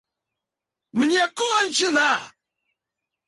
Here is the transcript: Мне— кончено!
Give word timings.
Мне— 0.99 1.23
кончено! 1.39 2.11